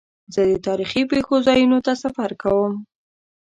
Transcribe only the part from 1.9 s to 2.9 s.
سفر کوم.